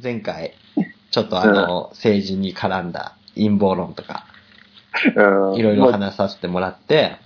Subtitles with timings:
[0.00, 0.54] 前回、
[1.10, 4.24] ちょっとあの、政治に絡んだ陰謀論とか、
[5.14, 5.54] うん。
[5.56, 7.16] いろいろ話させてもらって、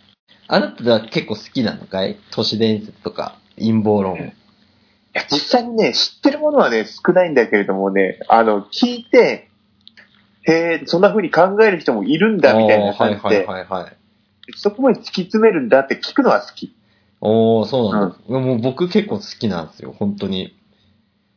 [0.49, 2.17] あなたは結構好きなのかい？
[2.33, 4.17] 都市伝説とか陰謀論。
[4.19, 4.21] い
[5.13, 9.49] や実際にね、知ってるものはね、少ないんだけれどもね、あの、聞いて、
[10.43, 13.97] へえ、そんな風に考える人もいるんだ、みたいな感じあーはいで、はいはいはい。
[14.57, 16.75] そこまで突き詰めるんだって聞くのは好き。
[17.21, 18.41] おー、そうなんだ。
[18.41, 20.57] もう僕結構好きなんですよ、本当に。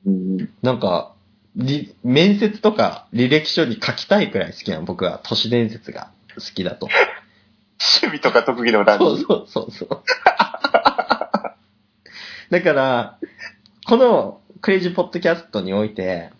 [0.05, 0.49] うん。
[0.61, 1.13] なんか、
[1.55, 6.87] り面接とか履歴書に書きたいくらい好きなの、僕は都市伝説が好きだと。
[8.01, 9.05] 趣味とか特技の欄に。
[9.05, 9.89] そうそうそうそう。
[12.51, 13.17] だから、
[13.87, 16.31] このクレイジーポッドキャストにおいて、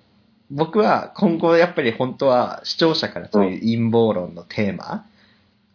[0.52, 5.06] 僕は今後やっぱり本当は視聴者からそういう陰謀論のテーマ、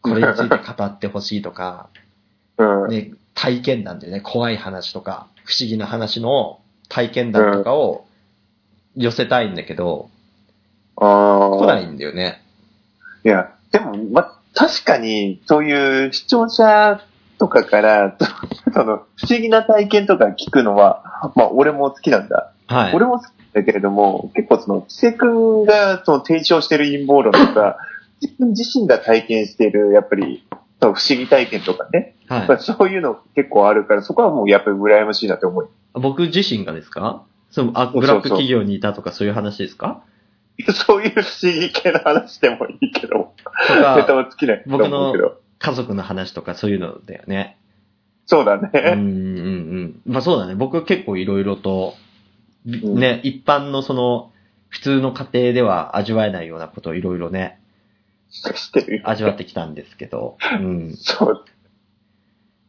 [0.02, 1.88] これについて語ってほしいとか、
[2.58, 2.90] うん。
[2.90, 8.06] ね、体験談でね、怖い話とか、不思議な話の体験談とかを
[8.96, 10.08] 寄せたいんだけど、
[10.96, 11.58] ああ。
[11.58, 12.42] 来ないんだよね。
[13.24, 17.00] いや、でも、ま、確かに、そういう視聴者
[17.38, 18.16] とかから、
[18.72, 22.52] その、不思議な体験とか聞くのは、まあ、俺も好きなんだ。
[22.66, 22.94] はい。
[22.94, 27.78] 俺も好きだけれども、結構その、知瀬くんが、その、提唱してる陰謀論とか、
[28.22, 30.44] 自分自身が体験してる、やっぱり、
[30.80, 35.68] その不思議体験とかね、はいまあ、そういうの結構あるから、そこはもうやっぱり羨ましいなって思う。
[35.94, 37.22] 僕自身がですか？
[37.54, 40.02] そう、あ、ブラック企業にいたとかそういう話ですか？
[40.72, 43.32] そういう不思議系の話でもいいけど、
[43.68, 45.40] とネタか、は尽きないと思うけど。
[45.60, 47.56] 家族の話とかそういうのだよね。
[48.26, 48.80] そうだうんうんね。
[48.90, 50.00] うん。
[50.04, 50.56] まあそうだね。
[50.56, 51.94] 僕結構いろいろと、
[52.66, 54.32] んね、一般のその、
[54.68, 57.60] 普通の家庭では味わえないようなことをいろいろね、
[58.30, 59.02] してるよ。
[59.04, 60.96] 味わってきたんですけど、うん。
[60.96, 61.44] そう。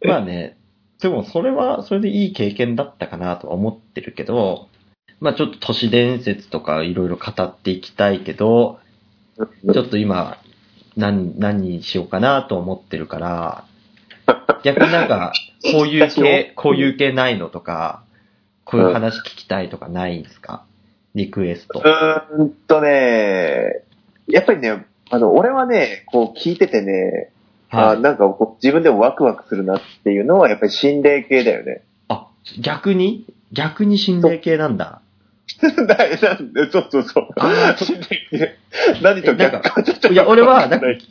[0.07, 0.57] まあね、
[1.01, 4.69] でもそれはそれでいい経験だったかなとは思ってるけど、
[5.19, 8.79] まあちょっと都市伝説とかいろいろ語っていきたいけど、
[9.37, 10.37] ちょっと今、
[10.95, 13.65] 何、何にしようかなと思ってるから、
[14.63, 15.33] 逆になんか、
[15.73, 18.03] こういう系、こういう系ないのとか、
[18.63, 20.65] こういう話聞きたいとかないんですか？
[21.13, 21.79] リクエスト。
[21.79, 23.83] うーんとね、
[24.27, 27.29] やっぱりね、あの、俺はね、こう聞いててね、
[27.69, 27.97] はい。
[27.97, 31.83] あなんかこう自分でもワクワクするなっていうのはやっぱり心霊系だよね。
[32.07, 32.27] あ、
[32.59, 33.25] 逆に？
[33.51, 35.01] 逆に心霊系なんだ。
[35.61, 37.27] だなんでそうそうそう。
[39.01, 40.69] 何と逆かちょっといや、俺は、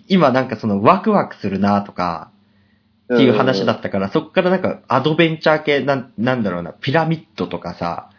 [0.08, 2.30] 今なんかそのワクワクするなとか、
[3.12, 8.10] っていう話だったから、そっからなんかアドベンチャー系なん、なんだろうな、ピラミッドとかさ、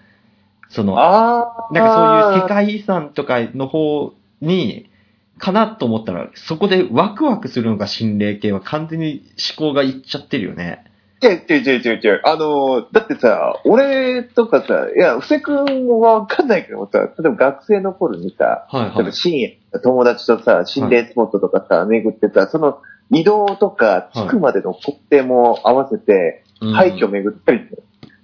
[0.70, 0.96] その。
[0.96, 4.90] なんかそういう世界遺産とかの方に、
[5.38, 9.24] かなと思ったら、そこでワクワクするのが心霊系は完全に
[9.58, 10.85] 思考がいっちゃってるよね。
[11.24, 12.22] 違う違う違う違う違う。
[12.26, 22.82] あの、だってさ、俺とかさ、いや、布施くんはわかんないけどさ、例えば学生の頃にさ、はい例えば深夜、友達とさ、心霊スポットとかさ、巡ってさ、その
[23.12, 27.60] 移動とか着くまでの工程も合わせて、うん廃墟巡ったり、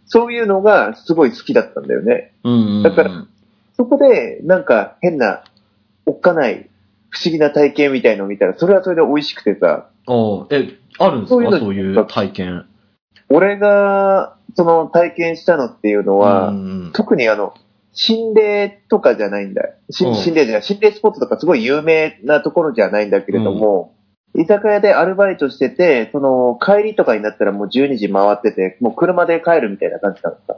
[0.05, 2.33] そういうのがすごい好きだったんだよね。
[2.45, 2.83] うんうんうん。
[2.83, 3.25] だから
[3.75, 5.43] そこで、なんか変な、
[6.05, 6.69] おっかない、
[7.09, 12.65] 不思議な体験みたいのを見たら、それはそれで美味しくてさ、おうえ、あるんですそういうのかそういう体験。
[13.31, 17.53] 俺が、その体験したのっていうのは、うんうん特にあの、
[17.93, 19.63] 心霊とかじゃないんだ。
[19.89, 23.95] 心霊じゃない、心霊スポットとかすごい有名なところじゃないんだけれども、
[24.33, 30.57] 居酒屋でアルバイトしてて、その帰りとかになったらもう12時回ってて、もう車で帰るみたいな感じだった。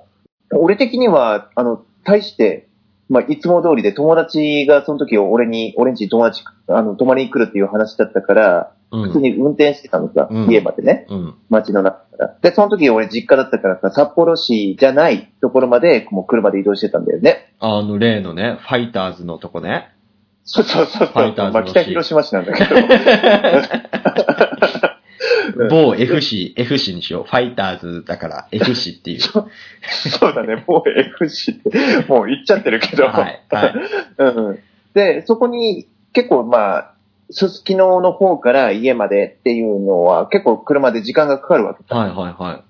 [0.56, 2.68] 俺的には、あの、対して、
[3.10, 8.83] まあ、いつも通りで友達がその時俺に、俺んちに友達、あの、泊まりに来るっていう話だったから、うん。
[9.02, 11.08] 普通に運転してたのさ、うん家までね。
[11.10, 11.36] うん。
[11.50, 12.38] 街の中から。
[12.42, 17.54] で、その時俺実家だったからさ、札幌市じゃないところまで、もう車で移動してたんだよね。
[17.60, 19.90] あの、例のね、ファイターズのとこね。
[20.44, 21.08] そうそうそうそう。
[21.08, 22.76] ファイターズのまあ、北広島市なんだけど。
[22.76, 22.80] う
[25.66, 27.24] ん某 F 市、F 市にしよう。
[27.24, 29.20] ファイターズだから F 市っていう。
[29.20, 33.06] そうだね、もう F 市って、もう行っちゃってるけど。
[33.06, 33.74] はい、はい。
[34.18, 34.60] うん。
[34.94, 36.93] で、そこに結構まあ、
[37.34, 41.84] すすきのの方から家までっていうのは結構車で時間がかかるわけ。
[41.94, 42.64] はい、はい、はい。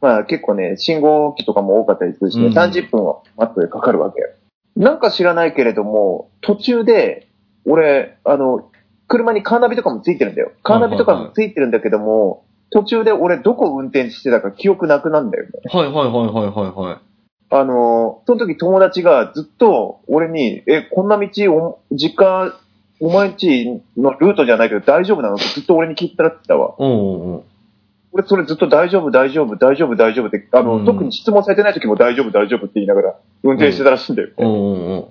[0.00, 4.20] まあ結構ね、信号機とかも多かったりするしね、うん30分はマットでかかるわけ。
[4.76, 7.28] なんか知らないけれども、途中で、
[7.66, 8.70] 俺、あの、
[9.06, 10.52] 車にカーナビとかもついてるんだよ。
[10.62, 15.50] カーナビとかもついてるんだけども、途中で俺どこ運転してたか記憶なくなんだよね。
[15.70, 17.12] はい、はい、はい、はい、はい、はい。
[17.54, 22.54] あの、その時友達がずっと俺に、え、こんな道、お実家、
[23.04, 26.76] お前んちのルートじゃないけど大丈夫なのってずっと俺に聞いたらってたわ。
[26.78, 27.44] おうおうおう
[28.12, 34.34] 俺それずっと大丈夫、大丈夫、大丈夫、大丈夫って、あの、うん特に質問されてない時も大丈夫、大丈夫って言いながら運転してたらしいんだよね。
[34.38, 35.04] うんうんうん。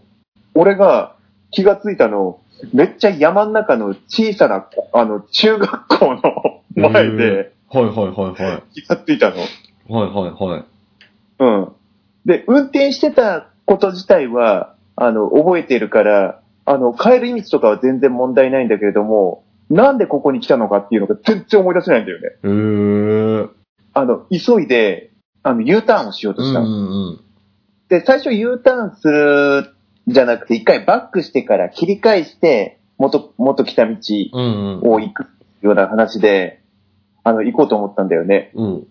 [0.55, 1.15] 俺が
[1.51, 2.39] 気がついたの、
[2.73, 6.15] めっちゃ山の中の小さな、あの、中学校
[6.77, 8.81] の前ではいはいはいはい。
[8.81, 9.35] 気がついたの。
[9.89, 10.63] はいはいはい。
[11.39, 11.71] うん。
[12.25, 16.40] で、運転してたこと自体は、あの、覚えているから、
[16.71, 22.29] あの、帰る意味とかは全然問題ないんだけれども、なんでここに来たのかっていうのが全然思い出せないんだよね。
[22.43, 23.49] へー。
[23.93, 25.11] あの、急いで、
[25.43, 26.67] あの、U ターンをしようとしたの。
[26.67, 27.21] うんうん
[27.89, 29.75] で、最初 U ターンする
[30.07, 34.79] じゃなくて、一回バックしてから切り返して、元、元来た道うん。
[34.79, 35.27] うんを行く
[35.61, 36.61] ような話で、
[37.25, 38.51] あの、行こうと思ったんだよね。
[38.55, 38.65] うん。
[38.65, 38.87] うん。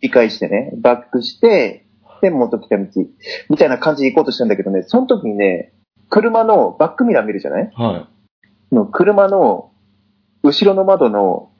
[0.00, 1.86] 理解してね、バックして、
[2.20, 2.84] で、元来た道、
[3.48, 5.72] みたいな感じで行こうとしたんだけどね、その時にね、
[6.12, 7.70] 車のバックミラー見るじゃない？
[7.74, 8.06] は
[8.70, 9.70] の車の
[10.42, 11.50] 後ろの窓の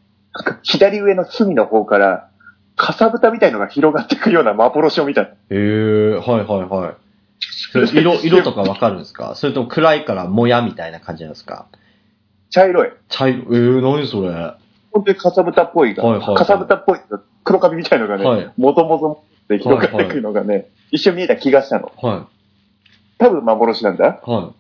[0.62, 2.28] 左上の隅の方から、
[2.76, 5.28] かさぶたみたいのが広がっていくような幻を見たの。
[5.28, 5.30] い。
[5.50, 6.14] へー。
[6.16, 6.94] はいはいはい。
[7.72, 9.34] それ 色、色とかわかるんですか？
[9.36, 11.66] それとも暗いからもやみたいな感じなんですか？
[12.50, 12.92] 茶色い。
[13.08, 14.28] 茶色、えー、何それ？
[14.28, 14.58] は
[14.92, 16.98] 本当にかさぶたっぽいが、はいはいはいかさぶたっぽい
[17.44, 21.88] 黒カビみたいのがね、はいもともとって広がっていくのがね、一瞬見えた気がしたの。
[21.88, 22.31] い。
[23.22, 24.20] 多分幻なんだ。
[24.24, 24.52] は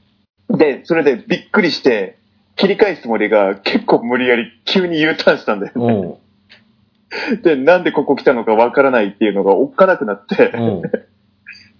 [0.48, 2.18] で、それでびっくりして、
[2.54, 7.30] 切り返すつもりが結構無理やり急に U ターンしたんだよい。
[7.32, 7.42] ね。
[7.42, 10.52] で、なんでここ来たのかわからないっていうのがおっかなくなって、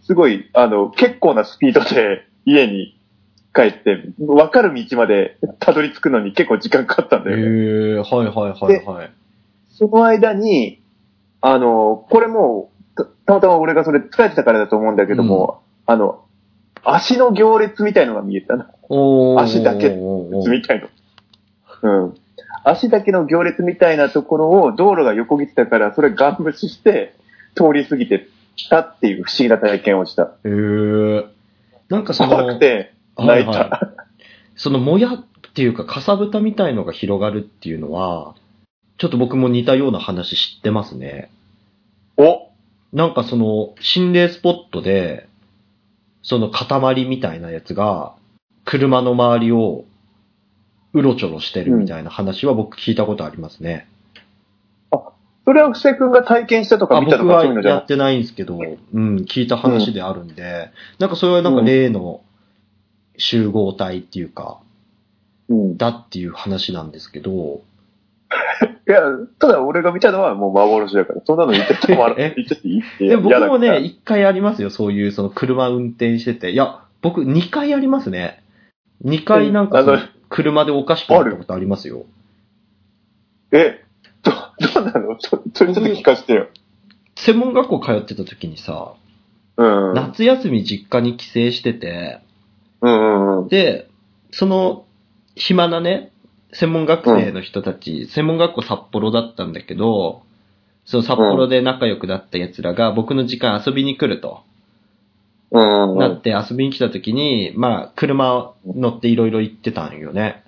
[0.03, 2.99] すごい、あの、結構なスピードで家に
[3.55, 7.45] 帰って、わかる道までたどり着くのに結構時間かかったんだへよね。
[7.45, 7.97] ー。
[7.99, 9.11] はいはいはいはい。
[9.71, 10.83] その間に、
[11.41, 16.25] あの、これもう、たたまたま俺がそれ疲れてたからだと思うんだけども、あの、
[16.85, 18.71] 足の行列みたいのが見えたな。
[19.39, 20.89] 足だけみたいの。
[21.83, 22.15] うん。
[22.65, 27.15] 足だけの行列みたいなところを道路が横切ってたから、それガン無視して
[27.55, 28.29] 通り過ぎて
[28.69, 30.35] たっていう不思議な体験をした。
[30.45, 31.27] へー。
[31.89, 33.51] なんかその、怖くて泣いた。
[33.51, 33.93] はいは
[34.55, 35.25] そのもやっ
[35.55, 38.35] ていうか、かさぶたみたいのが広がるっていうのは、
[38.99, 41.31] ちょっと僕も似たような話知ってますね。
[42.17, 42.49] お
[42.93, 45.27] なんかその、心霊スポットで、
[46.23, 48.15] その塊みたいなやつが、
[48.65, 49.85] 車の周りを、
[50.95, 53.89] うろちょろしてるみたいな話は僕聞いたことありますね。
[55.45, 62.23] それは布施君が体験したとかあ見たと僕はかそういうのじゃなくやってないんですけど、うん、聞いた話であるんで、なんかそれはなんか例の
[63.17, 64.61] 集合体っていうか、
[65.49, 65.77] うん。
[65.77, 67.63] だっていう話なんですけど、
[68.89, 69.01] いや、
[69.39, 76.51] ただ俺が見たのはもう幻だから、そんなの言っててもらってていいってで僕もね、一回ありますよ、そういう、その車運転してて。
[76.51, 78.43] いや、僕二回ありますね。
[79.01, 79.99] 二回なんかその
[80.29, 82.05] 車でおかしくなったことありますよ。
[83.53, 83.85] え、
[84.23, 84.33] ど、
[84.75, 85.17] どうなの？
[85.19, 86.49] そそれちょっと聞かせてよ。
[87.17, 88.95] 専門学校通ってた時にさ、
[89.57, 89.89] うん。
[89.91, 92.21] うん夏休み実家に帰省してて、
[92.81, 93.49] うんうん。
[93.49, 93.89] で、
[94.31, 94.87] その
[95.35, 96.12] 暇なね、
[96.53, 100.23] 専門学生の人たち、専門学校札幌だったんだけど、
[100.85, 104.43] その札幌で仲良くなった奴らが僕の時間遊びに来ると。
[105.53, 110.43] なって遊びに来た時に、まあ、車乗っていろいろ行ってたんよね。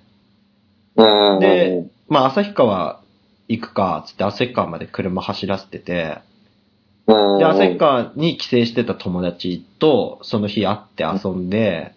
[0.96, 3.00] で、まあ、旭川
[3.48, 6.18] 行くか、つって旭川まで車走らせてて、
[7.06, 11.92] うん、で、旭川に帰省してた友達と、その日会って遊んで、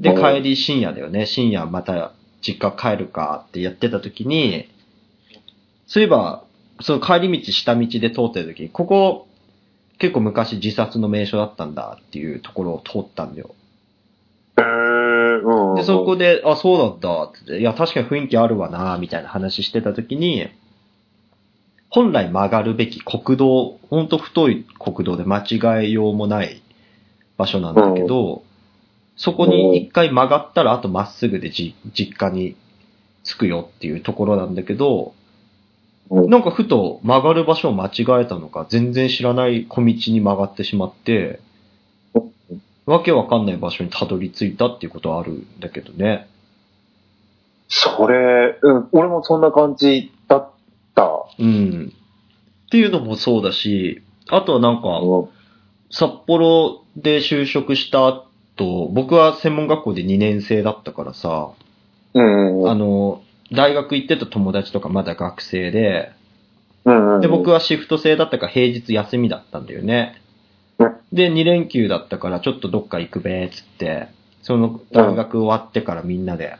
[0.00, 1.26] で、帰り深夜だよね。
[1.26, 4.68] 深夜また実家帰るかってやってた時に、
[5.86, 6.44] そういえば、
[6.80, 9.26] その帰り道下道で通ってる時に、ここ、
[9.98, 13.54] 結構昔自殺の名所だったんだっていうところを通ったんだよ。
[14.56, 14.64] へー
[15.42, 15.74] うんうん。
[15.76, 20.48] で、そこで、あ、そうなんだってって、いや、確かに雰囲気あるわな、みたいな話してた時に、
[21.90, 26.62] 本来曲がるべき国道、ほんと太い国道で間違えようもない
[27.36, 28.44] 場所なんだけど、
[29.20, 32.56] そこに一回曲がったら、あとまっすぐでじ実家に
[33.22, 35.12] 着くよっていうところなんだけど、
[36.08, 41.38] うんなんかふと曲がる場所を間違えたのか、全然知らない小道に曲がってしまって、
[42.86, 46.26] わけわかんない場所にたどり着いたっていうことはあるんだけどね。
[47.68, 50.50] それ、うん、俺もそんな感じだっ
[50.94, 51.26] た。
[51.38, 51.92] うん。
[52.66, 55.28] っていうのもそうだし、あとはなんか、うん
[55.92, 58.24] 札幌で就職した
[58.60, 61.52] 後、僕は専門学校で2年生だったからさ、
[62.12, 62.70] うんうん。
[62.70, 66.12] あの、大学行ってた友達とかまだ学生で、
[66.84, 67.20] うんうん。
[67.20, 70.20] で、僕はシフト制だったから平日休みだったんだよね
[70.78, 70.96] うん。
[71.12, 74.08] で、2連休だったからちょっとどっか行くべつって、
[74.42, 76.56] その大学終わってからみんなで、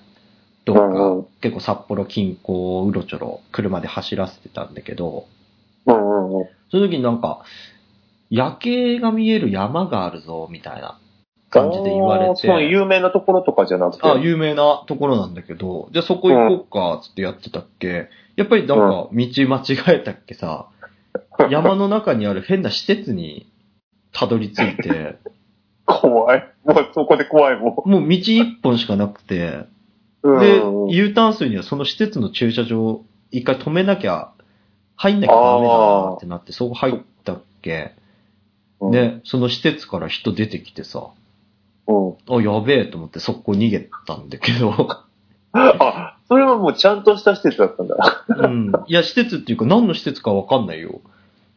[0.65, 5.27] どっうんうんか結構札幌近郊をうろちょろ車で走らせてたんだけど、
[5.87, 6.49] うんうんうん。
[6.71, 7.43] その時になんか、
[8.29, 10.99] 夜景が見える山があるぞ、みたいな
[11.51, 12.67] 感じで言われあーそのて。
[12.67, 14.07] 有名なところとかじゃなくて？
[14.07, 18.09] あ、有名なところなんだけど、じゃあそこ行こうか、つってやってたっけ？
[18.37, 19.63] やっぱりなんか、道間違
[19.97, 20.69] えたっけさ、
[21.51, 23.51] 山の中にある変な施設に
[24.13, 25.17] たどり着いて、
[25.85, 26.49] 怖い。
[26.65, 29.67] もうそこで怖いももう道一本しかなくて、
[30.25, 30.39] ん。
[30.39, 33.03] でうん、U ターン数にはその施設の駐車場、
[33.33, 34.33] 一回止めなきゃ、
[34.97, 37.93] 入んなきゃダメだなってなって、そこ入ったっけ？
[38.81, 41.20] うん、で、その施設から人出てきてさ、うん。
[42.29, 44.89] あ、やべえと思ってそこ逃げたんだけど、
[45.53, 48.25] あ、それはもうちゃんとした施設だったんだ。
[48.29, 48.73] うん。
[48.87, 51.01] いや、施設っていうか何の施設かわかんないよ。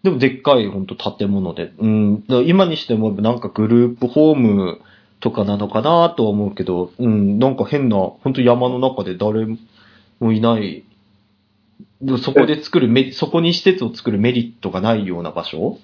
[0.02, 1.72] でもでっかいほんと建物で。
[1.78, 2.24] うん。
[2.46, 4.82] 今にしてもなんかグループホーム
[5.20, 7.40] とかなのかなとは思うけど、うん。
[7.40, 9.46] なんか変な、ほんと山の中で誰
[10.20, 10.84] もいない。
[12.22, 15.78] そこで作るメ、そこに施設を作るメリットがないような場所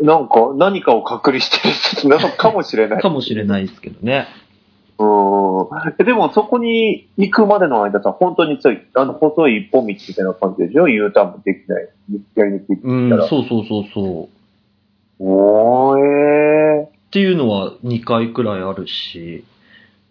[0.00, 3.02] なんか、何かを隔離してるなのかもしれない。
[3.02, 4.26] かもしれないですけどね。
[4.98, 5.04] う
[6.02, 6.04] ん。
[6.04, 11.88] でも、そこに行くまでの間さ、本当にさ、あの、細い一本道みたいな感じでしょ ?U ターンもできない。
[12.36, 13.28] やりにくいってうん言った、ら。
[13.28, 14.38] そうそうそうそう。
[15.20, 19.44] おー、えっていうのは2回くらいあるし、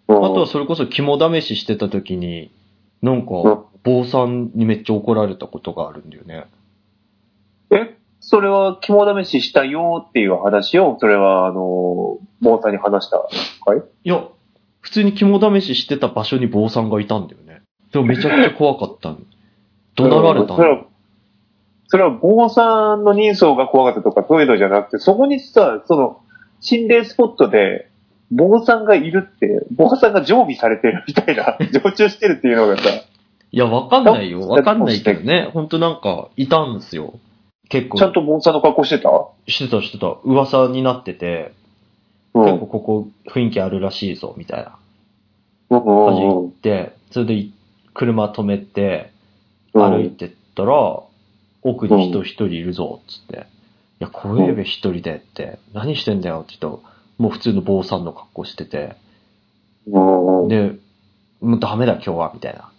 [0.07, 0.17] ー。
[0.17, 2.51] あとはそれこそ肝試ししてた時に、
[3.01, 6.45] なんかうん、坊さんにめっちゃ怒られたことがあるんだよね。
[8.27, 13.27] え、それは肝試ししたよっていう話を、それは、あの、坊さんに話したか
[13.75, 13.81] い？
[14.03, 14.23] いや、
[14.81, 17.61] 普通に肝試ししてた場所に坊さんがいたんだよね。
[17.91, 19.19] でもめちゃくちゃ怖かったの。
[19.95, 20.55] 怒鳴られたの。
[20.55, 20.83] それは、
[21.87, 26.21] それは坊さんの人相が怖かったとかそういうのじゃなくて、そこにさ、その、
[26.59, 27.89] 心霊スポットで、
[28.29, 32.89] 坊さんがいるって、坊さんが常備されてるみたいな、 常駐してるっていうのがさ、
[33.51, 34.41] いや、わかんないよ。
[34.41, 35.49] わかんないけどね。
[35.53, 37.13] ほんとなんか、いたんですよ。
[37.69, 39.09] 結構ちゃん、と坊さんの格好してた？
[39.47, 40.07] してたしてた。
[40.23, 41.53] 噂になってて、
[42.33, 42.45] うん。
[42.45, 44.77] 結構ここ雰囲気あるらしいぞ、みたいな
[45.69, 47.53] うん感じでうん行って、それでい
[47.93, 49.11] 車止めて、
[49.73, 51.01] うん歩いてったら、
[51.61, 53.47] 奥に人一人いるぞ、つって。
[53.99, 58.95] いや、怖えべ一人でって、何してんだよって言ったら、もう普通の坊さんの格好してて。
[59.87, 62.71] で、もうダメだ今日は、みたいな。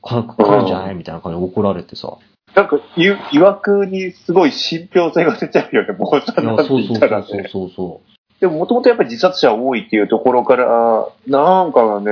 [0.00, 0.94] この来るんじゃない？
[0.96, 2.18] みたいな感じで怒られてさ。
[2.54, 7.48] なんか、い、いわくにすごい信憑性が出ちゃうよね、坊さいやんなんてそうそう言ったらそうね。
[7.50, 8.40] そうそう。
[8.40, 12.10] でも、もともとやっぱり自殺者多いっていうところから、なんかね、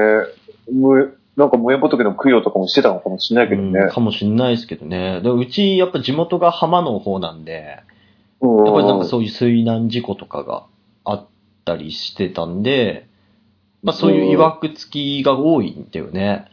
[0.72, 3.90] む、なんか、無縁仏の供養とかもしてたのかもしれないけどねうん。
[3.90, 5.20] かもしんないですけどね。
[5.20, 7.80] でうち、やっぱ地元が浜の方なんで、
[8.40, 10.64] うんやっぱりなんかそういう水難事故とかが
[11.04, 11.26] あっ
[11.64, 13.06] たりしてたんで、
[13.82, 16.46] まあそういう曰く付きが多いんだよね。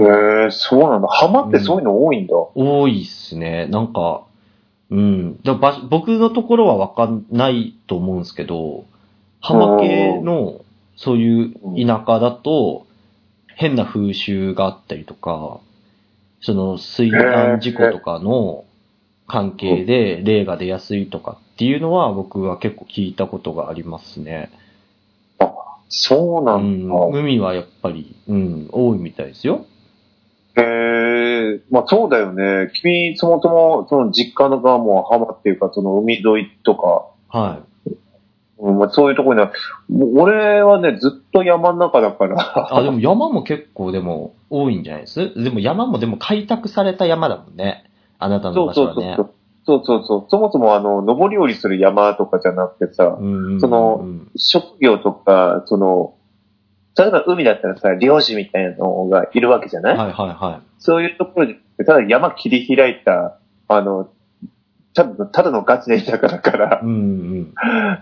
[0.00, 1.08] へえそうなんだ。
[1.08, 2.34] 浜ってそういうの多いんだ。
[2.54, 3.66] 多いっすね。
[3.66, 4.22] なんか、
[4.90, 5.40] うん。
[5.42, 8.84] だ場僕のところはわかんないと思うんですけど、
[9.40, 10.60] 浜系の
[10.96, 12.86] そういう田舎だと、
[13.54, 15.60] 変な風習があったりとか、
[16.40, 18.64] その水難事故とかの
[19.26, 24.50] 関係で霊が出やすいとかっていうのは僕は結構聞いたことがありますね。
[25.90, 26.94] そうなうんだ。
[26.94, 27.10] ん。
[27.12, 29.66] 海はやっぱり、うん、多いみたいですよ。
[30.56, 32.70] へえまあそうだよね。
[32.74, 37.90] 君、そもそも、その実家の側も浜っていうか、その海沿いとか、はい。
[38.62, 39.50] うんまあ、そういうところに
[40.18, 42.76] 俺はね、ずっと山の中だから。
[42.76, 45.32] あ、でも山も結構でも多いんじゃないです？
[45.42, 47.90] でも山もでも開拓された山だもんね。
[48.18, 49.16] あなたの場所はね。
[49.16, 49.34] そうそうそう。
[49.62, 50.26] そうそうそう。
[50.28, 54.04] そもそもあの、登り降りする山とかじゃなくてさ、うんうんうんその
[54.36, 56.14] 職業とか、その、
[56.98, 64.10] 例えば海だったらさ、漁師みたいなのがいるわけじゃない、はいはいはそういうところで、ただ山切り開いた、あの、
[64.94, 66.94] ただのただのガチで田舎だからい。、うんう
[67.42, 67.54] ん。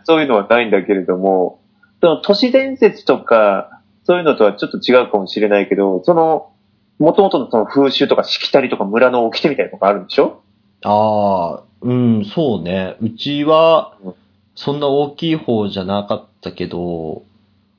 [0.05, 1.61] そういうのはないんだけれども、
[2.01, 6.53] その都市伝説とか、そういうのとはちょっと違うかもしれないけど、その、
[6.99, 10.43] 元々のその風習とかしきたりとか村の掟みたいなのがあるんでしょ？
[10.83, 12.97] ああ、うん、そうね。
[13.01, 14.15] うちはうん、
[14.57, 17.23] そんな大きい方じゃなかったけど、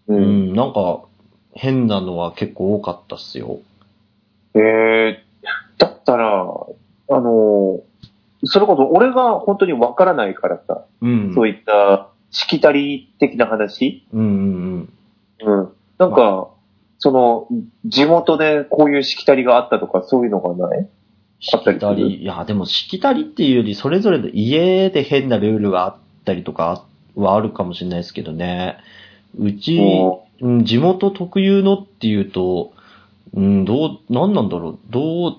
[0.10, 0.20] うう。
[0.20, 1.04] ん、なんか、
[1.54, 3.60] 変なのは結構多かったっすよ。
[4.56, 5.24] ええ
[5.78, 7.80] だったら、あの、
[8.44, 11.34] それこそ俺が本当にわからないからさ、うん。
[11.34, 14.06] そういったしきたり的な話？
[14.13, 14.94] うんうん
[15.42, 15.70] うん。
[15.98, 16.50] なんか、
[16.98, 17.48] その、
[17.86, 20.88] 地元でこういうしきたりがあったとかそういうのがない？
[21.39, 26.84] しきたり、いや、でもしきたりっていうより、それぞれの家で変なルールがあったりとか
[27.16, 28.78] はあるかもしれないですけどね。
[29.38, 29.79] うち、
[30.41, 32.74] うん、地元特有のっていうと、
[33.33, 35.36] うん、どう、なんなんだろう、どう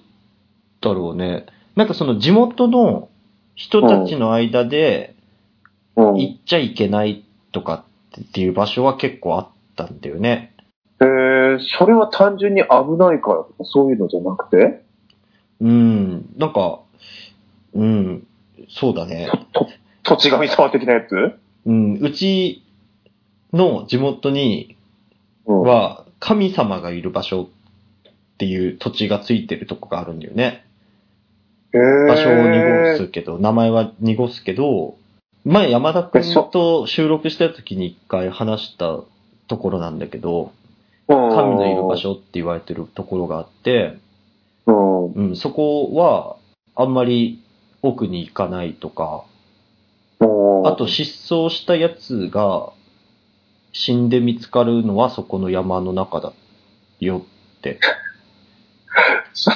[0.80, 1.46] だろうね。
[1.76, 3.08] なんかその地元の
[3.54, 5.14] 人たちの間で
[5.96, 6.14] うん。
[6.14, 7.84] 行っちゃいけないとか
[8.18, 10.54] っていう場所は結構あったんだよね。
[11.00, 14.82] えー、それは単純に危ないからとかそういうのじゃなくて？
[15.60, 16.80] うん、なんか、
[17.74, 18.26] うん、
[18.68, 19.30] そうだね。
[19.52, 19.68] と、
[20.04, 21.38] 土地神様的なやつ？
[21.66, 22.62] うん、うち
[23.52, 24.76] の地元に
[25.46, 25.62] うん。
[25.62, 27.48] は神様がいる場所っ
[28.38, 30.64] ていう土地がついてるとこがあるんだよね。
[31.72, 34.96] えー、場所を濁すけど、名前は濁すけど、
[35.44, 39.00] 前山田くんと収録した時に一回話した
[39.48, 40.52] ところなんだけど、
[41.06, 41.96] 神神のいる場。
[41.96, 43.96] 所って言われてるところがあって、
[44.66, 45.12] うん。
[45.12, 46.36] うん、そこは
[46.76, 47.42] あんまり
[47.82, 49.24] 奥に行かないとか、
[50.20, 52.72] うんあと、失踪したやつが
[53.72, 56.32] 死んで見つかるのはそこの山の中だ
[57.00, 57.18] よ
[57.58, 57.78] って。
[59.32, 59.50] そ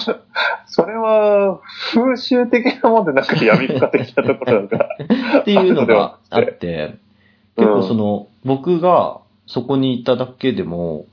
[0.67, 1.61] それは、
[1.93, 4.89] 風習的なもんでなくて闇深的なところなんか。
[5.41, 6.97] っていうのがあって、
[7.57, 11.07] 結構その、の、僕がそこにいただけでも、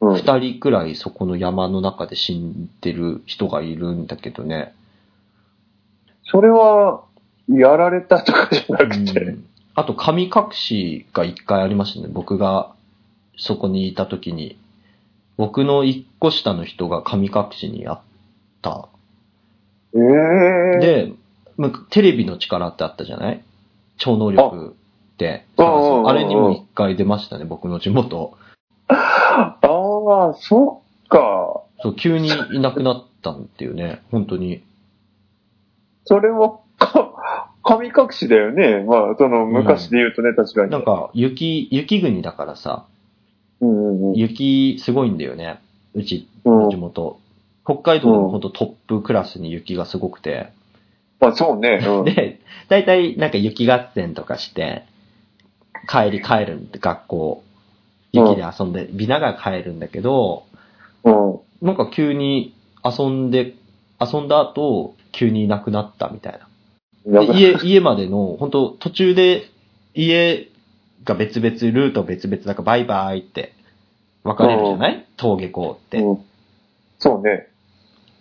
[0.00, 4.74] うん、二人くらいそこの山の中で死んでる人がいるんだけどね。
[6.24, 7.04] それは、
[7.48, 9.20] やられたとかじゃなくて。
[9.20, 12.08] うんあと、神隠しが一回ありましたね。
[12.12, 12.72] 僕が
[13.36, 14.58] そこにいた時に。
[15.36, 18.00] 僕の一個下の人が神隠しにあっ
[18.60, 18.88] た。
[19.94, 21.12] ええー。、で、
[21.56, 23.42] むテレビの力ってあったじゃない？
[23.96, 24.74] 超能力
[25.14, 25.46] って。
[25.56, 28.34] ああれにも一回出ましたね、僕の地元。
[28.88, 31.62] ああ、そっか。
[31.82, 34.62] そう、急にいなくなったんっていうね、本当に。
[36.04, 37.39] それは、か
[37.70, 38.82] 神隠しだよね。
[38.82, 40.72] まあ、その、昔で言うとね、確かに。
[40.72, 42.84] なんか、雪、雪国だからさ、
[43.60, 45.60] うんうんうん、雪すごいんだよね。
[45.94, 47.20] うち地元。
[47.64, 50.50] 北海道のほんとトップクラスに雪がすごくて。
[51.20, 51.84] まあ、そうね。
[51.86, 54.82] うん、 で、だいたいなんか雪合戦とかして、
[55.88, 57.44] 帰り帰るんで、学校。
[58.12, 60.42] 雪で遊んで、見ながら帰るんだけど、
[61.04, 61.40] うん。
[61.62, 62.52] なんか急に
[62.84, 63.54] 遊んで、
[64.00, 66.49] 遊んだ後、急にいなくなったみたいな。
[67.06, 69.44] 家、家までの、本当途中で、
[69.94, 70.48] 家
[71.04, 73.52] が別々、ルート別々だからバイバイって
[74.22, 75.06] 分かれるじゃない？
[75.16, 75.98] 峠こうって。
[75.98, 76.18] うん。
[76.98, 77.48] そうね。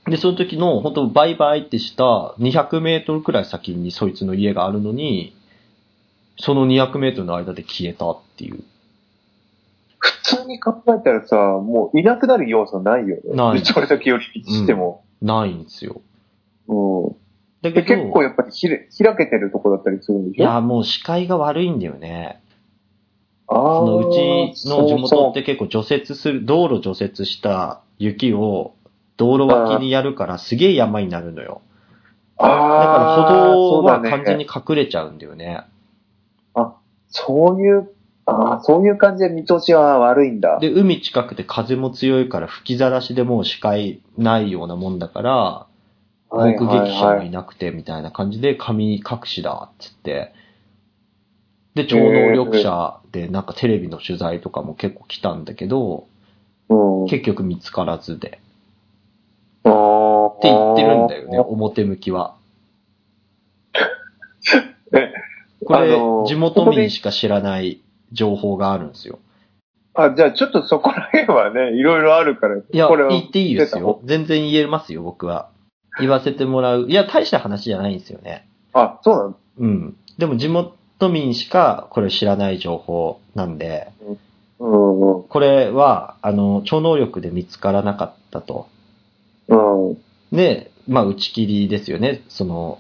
[0.05, 5.35] で、その時の、本当バイバイってした200メートルくらい先にそいつの家があるのに、
[6.39, 8.63] その200メートルの間で消えたっていう。
[9.97, 13.21] 普通に考えたらさ、もういなくなる要素ないよね。
[13.35, 15.03] ないそれだけ寄り道しても。
[15.21, 16.01] ないんですよ。
[16.69, 17.15] うん。
[17.61, 20.43] だけど、で結構やっぱりひれ開けてるとこだったりするんでしょ？
[20.43, 22.41] いや、もう視界が悪いんだよね。
[23.47, 28.75] あそのうちの地元っって結構除雪する、道路除雪した雪を
[29.17, 31.61] 道路脇にやるからすげえ山になるのよ。
[32.37, 35.63] あだから歩道は完全に隠れちゃうんだよね。
[37.11, 37.89] そういう、
[38.27, 40.59] ああ、そういう感じで見通しは悪いんだ。
[40.59, 45.67] で、海近くて風も強いから吹きざらしでもう視界ないようなもんだから、
[46.31, 50.33] 目撃者もいなくてみたいな感じで神隠しだっつって。
[51.75, 56.07] で、超能力者でなんかテレビの取材とかも結構来たんだけど、
[56.69, 57.07] うん。
[57.07, 58.39] 結局見つからずで。
[60.39, 62.35] って言ってるんだよね、表向きは。
[64.93, 65.13] え、
[65.65, 69.19] これあの、ー地元民しか知らない情報があるんですよ。
[69.93, 73.99] あ、じゃあちょっとそこら辺はね、いろいろあるから、いや、これを言っていいですよ。
[74.05, 75.49] 全然言えますよ、僕は。
[75.99, 76.89] 言わせてもらう。
[76.89, 78.47] いや、大した話じゃないんですよね。
[78.73, 79.35] あ、そうなの？
[79.59, 79.97] うん。
[80.17, 80.73] でも地元
[81.09, 83.91] 民しかこれ知らない情報なんで、
[84.59, 85.23] うんうん。
[85.23, 88.67] これは、あの、超能力で見つからなかったと。
[89.47, 89.55] う
[89.93, 89.97] ん。
[90.35, 92.23] で、まあ、打ち切りですよね。
[92.27, 92.79] その、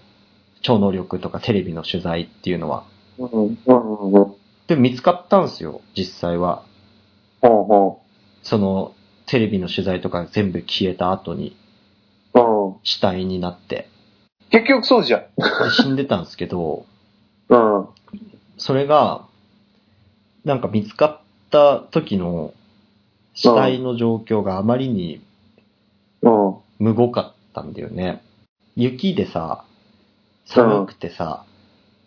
[0.61, 2.83] 超能力とかテレビの取材っていうのは。
[3.17, 3.57] うん。
[3.65, 4.11] うん。
[4.11, 4.35] うん。
[4.67, 6.63] で、見つかったんですよ、実際は。
[7.41, 8.01] ほうほ
[8.43, 8.93] その、
[9.25, 11.55] テレビの取材とか全部消えた後に
[12.33, 12.39] う。
[12.39, 12.75] うん。
[12.83, 13.87] 死体になって。
[14.49, 15.21] 結局そうじゃん。
[15.21, 15.25] で、
[15.71, 16.85] 死んでたんですけど、
[17.49, 17.87] うん。
[18.57, 19.25] それが、
[20.45, 22.53] なんか見つかった時の
[23.33, 25.21] 死体の状況があまりに
[26.21, 26.55] うん。
[26.79, 28.21] むごかったんだよね。
[28.75, 29.63] 雪でさ、
[30.45, 31.45] 寒くてさ、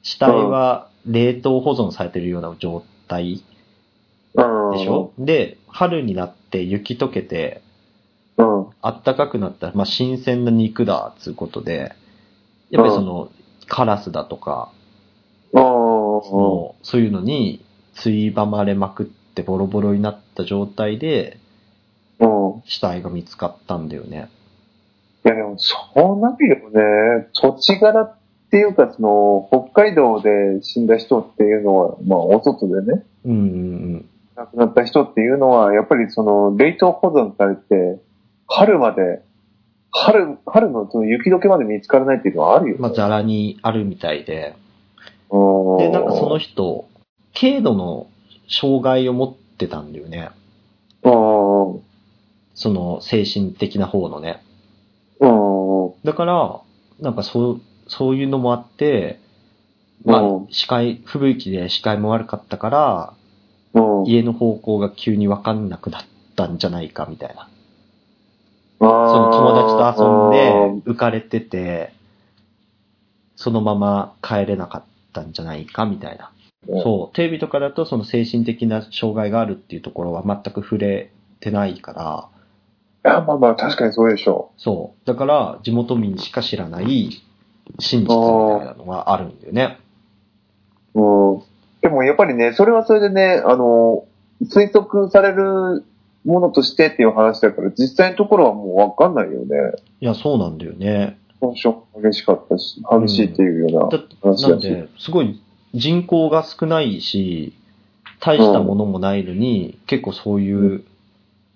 [0.02, 3.44] 死体は冷凍保存されてるような状態
[4.34, 4.78] うん。
[4.78, 7.62] でしょ、で、春になって雪溶けて、
[8.38, 8.66] うん。
[8.80, 11.94] あったかくなったら、まあ、新鮮な肉だ、つうことで、
[12.70, 13.30] やっぱりその、
[13.68, 14.72] カラスだとか、
[15.52, 15.62] うん。
[15.62, 17.64] もうそういうのに、
[17.94, 21.38] ついばまれまくってボロボロになった状態で、
[22.18, 22.62] うん。
[22.64, 24.30] 死体が見つかったんだよね。
[25.24, 25.76] いやでも、そ
[26.14, 27.28] うなるよね。
[27.32, 28.16] 土地柄っ
[28.50, 33.34] ていうか、その、北海道で死んだ人っていうのは、まあ、お外でね、うんう
[33.98, 38.00] ん亡くなった人っていうのは、やっぱりその、冷凍保存されて、
[38.54, 39.22] 春まで、
[39.90, 42.82] 春、春のその雪解けまで見つからないっていうのはあるようん。
[42.82, 44.56] まあ、ザラにあるみたいで。
[45.30, 46.86] うんで、なんかその人、
[47.38, 48.08] 軽度の
[48.48, 50.30] 障害を持ってたんだよね。
[51.02, 54.42] その精神的な方のね。
[55.20, 55.92] うん。
[56.04, 56.60] だから、
[57.00, 59.18] なんかそう、そういうのもあって、
[60.04, 63.14] まあうん、視界、吹雪で視界も悪かったから、
[63.74, 64.06] うん。
[64.06, 66.02] 家の方向が急にわかんなくなっ
[66.36, 67.48] たんじゃないかみたいな。
[68.82, 71.92] そその友達と遊んで浮かれてて、
[73.36, 76.30] そのまま帰れなかったんじゃないかみたいな。
[76.68, 82.28] うんそう、テレビとかだとその精神的な障害があるっていうところは全く触れてないから、
[83.04, 85.06] いや、まあまあ、確かにそうでしょそう。
[85.06, 87.20] だから、地元民しか知らない
[87.80, 89.80] 真実みたいなのがあるんだよね。
[90.94, 91.00] う。
[91.00, 91.42] うん。
[91.80, 94.04] でもやっぱりね、それはそれでね、あの、
[94.44, 95.84] 推測される
[96.24, 99.56] ものとしてっていう話だから、実際のところはもうわかんないよね。
[100.00, 101.18] いや、そうなんだよね。
[101.40, 104.48] テンション激しかったし、激しいっていうようだな話だし。
[104.48, 105.40] なんで、すごい
[105.74, 107.54] 人口が少ないし、
[108.20, 110.84] 大したものもないのに、結構そういう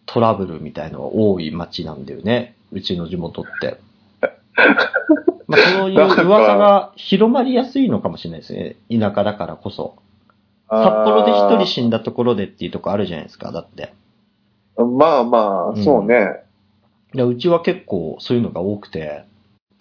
[0.06, 2.56] トラブルみたいのが多い町なんだよね。
[2.72, 3.78] うちの地元って。
[5.46, 8.76] まあ、そういう噂が広まりやすいのかもしれないですね。
[8.90, 9.94] 田舎だからこそ。
[10.68, 13.92] 札幌で一人死んだところでっていうとこあるじゃないですか、だって。
[14.76, 16.42] まあまあ、そうね。
[17.14, 19.24] いやうちは結構そういうのが多くて、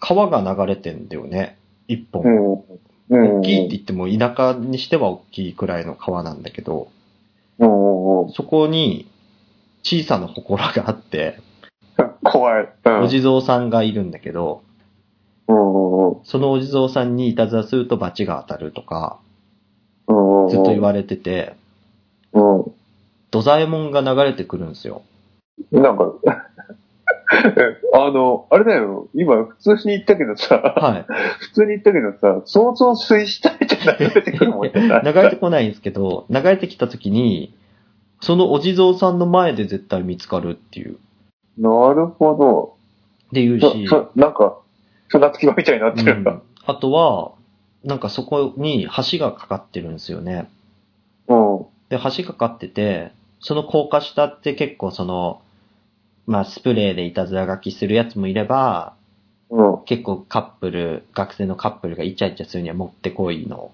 [0.00, 1.58] 川が流れてんだよね。
[1.88, 2.22] 一本。
[2.22, 2.52] うん。
[3.10, 3.38] うん。
[3.40, 6.88] 大きいって言っても田舎にしては大きいくらいの川なんだけど、
[7.58, 9.08] うんうんそこに
[9.82, 11.38] 小さな祠があって、
[11.98, 12.10] うん。
[12.24, 12.68] 怖い。
[12.84, 13.02] うん。
[13.02, 14.62] お地蔵さんがいるんだけど。
[15.48, 19.20] そのお地蔵さんにいたずらすると罰が当たるとか。
[20.48, 21.54] ずっと言われてて、
[23.26, 23.30] うん。
[23.30, 25.02] 土左衛門が流れてくるんですよ。
[25.72, 26.12] なんか、
[27.94, 31.04] あの、あれだよ、今普通に言ったけどさ、はい。
[31.40, 35.12] 普通に言ったけどさ、想像水死体って流れてくるもんじゃない？
[35.14, 37.54] 流れてこないんですけど、流れてきた時に、
[38.20, 40.98] そのお地蔵さんの前で絶対見つかるっていう。
[41.58, 42.76] なるほど。
[43.28, 44.58] っていうし、なんか、
[45.08, 46.30] 船着き場みたいになってるんだ。
[46.32, 47.30] うんあとは、
[47.84, 50.50] なんかそこに橋がかかってるんですよね。
[51.28, 51.66] うん。
[51.88, 55.40] で、橋かかってて、その高架下って結構その、
[56.26, 58.94] まあスプレーでいたずら書きするやつもいれば、
[59.50, 59.84] うん。
[59.84, 63.70] 結構カップル、学生のカップルがイチャイチャするにはもってこいの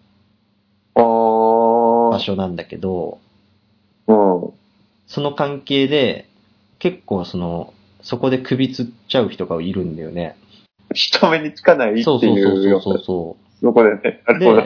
[0.95, 2.11] あー。
[2.11, 3.19] 場所なんだけど、
[4.07, 4.53] うん。
[5.07, 6.29] その関係で、
[6.79, 7.73] 結構その、
[8.03, 10.37] そこで首つっちゃう人がいるんだよね。
[10.93, 14.23] 人目につかないってそうそういうよそうそうそそこでね。
[14.27, 14.39] なう。
[14.39, 14.63] るほど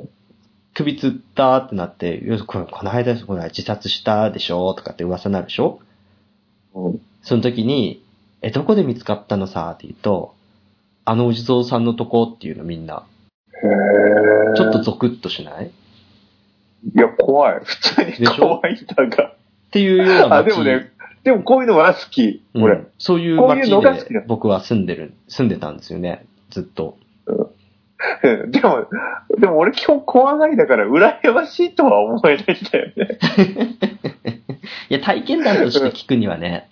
[0.00, 0.08] で。、
[0.78, 5.80] 首つったってなって、この間この間自殺したでしょとかって噂になるでしょ？
[6.74, 8.00] うんその時に、
[8.42, 10.34] え、どこで見つかったのさって言うと、
[11.04, 13.04] あのお地蔵さんのとこっていうのみんな、
[13.52, 15.66] へーちょっとゾクッとしない？
[15.66, 15.70] っ
[16.94, 17.60] いや、怖い。
[17.64, 19.34] 普通に怖いんだが。
[19.72, 20.92] ていうようなあ、街でもね、
[21.24, 22.44] でもこういうのは好き。
[22.54, 22.86] うん俺。
[22.98, 26.96] そういう街で僕は住んでる、住んでたんですよね、ずっと。
[28.22, 28.86] うんでも、
[29.38, 33.18] でも俺基本怖がりだから羨ましいとは思えないんだよね。
[34.88, 36.68] いや、体験談として聞くにはね、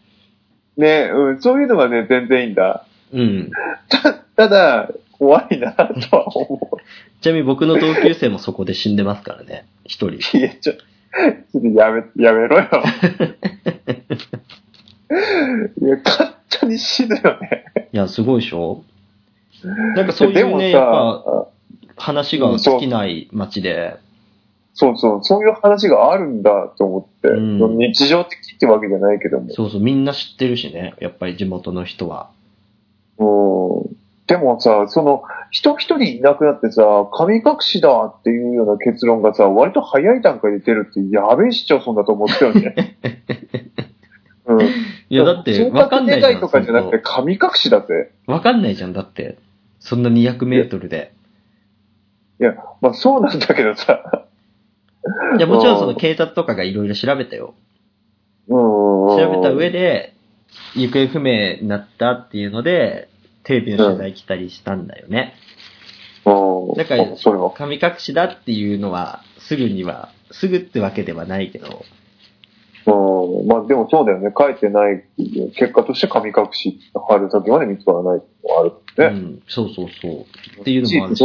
[0.76, 2.84] ねうん、そういうのはね、全然いいんだ。
[3.12, 3.50] うん。
[3.88, 6.78] たただ、怖いなとは思
[7.20, 10.18] ちなみに僕の同級生もそこで死んでますからね、一人。
[10.34, 10.38] う。
[10.38, 12.68] いや、ちょ、ちょっとやめ、やめろよ。
[15.80, 17.64] いや、勝手に死ぬよね。
[17.92, 18.84] いや、すごいでしょ
[19.64, 21.46] なんかそういでもうね、やっぱさ、
[21.96, 23.96] 話が尽きない街で、
[24.74, 29.50] そうそう、そういう話があるんだと思って、うん日常的ってわけじゃないけども。
[29.50, 32.30] そうそう、みんな知ってるしね、やっぱり地元の人は。
[33.18, 42.98] うんでもさ、その、人一人いなくなってさ、神隠しだっていうような結論がさ、割と早い段階で出るって、やべえ市町村だと思ったよね。
[44.46, 44.60] うん。
[44.60, 44.66] い
[45.10, 46.40] や、だって、わかんないじゃん。
[46.40, 48.10] とかじゃなくて、神隠しだぜ。
[48.26, 49.38] わかんないじゃん、だって。
[49.80, 51.12] そんな200メートルで。
[52.40, 54.26] いや、まあそうなんだけどさ。
[55.38, 57.54] いや、もちろんその警察とかがいろいろ調べたよ。
[58.48, 58.56] うん。
[59.16, 60.14] 調べた上で、
[60.74, 63.08] 行方不明になったっていうので、
[63.44, 65.34] テレビの取材来たりしたんだよね。
[66.24, 66.74] うん。
[66.74, 67.06] だから。
[67.54, 71.84] 神隠しだっていうのは、すぐには、すぐってわけではないけど、
[72.86, 74.32] うん、まあでもそうだよね。
[74.36, 75.04] 書いてない、
[75.56, 78.72] 結果として神隠し貼る先まで見つからないのはある
[79.12, 79.20] ね。
[79.20, 80.60] うん、そうそうそう。
[80.60, 81.24] っていうのもあるし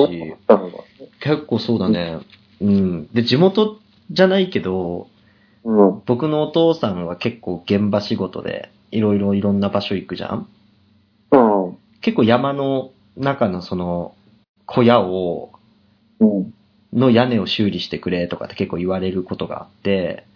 [1.19, 2.19] 結構そうだね。
[2.60, 3.08] うん。
[3.13, 5.08] で、地元じゃないけど、
[5.63, 6.02] うん。
[6.06, 10.47] 僕のお父さんは結構現場仕事で、いろいろいろんな場所行くじゃん？
[11.32, 11.78] うん。
[12.02, 14.15] 結構山の中のその
[14.65, 15.52] 小屋を、
[16.19, 16.54] うん。
[16.93, 20.31] の屋根を修理してくれとかって結構言われることがあって、うん。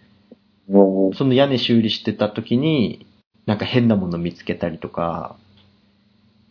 [0.68, 3.06] その屋根修理してた時に、
[3.46, 5.36] なんか変なもの見つけたりとか、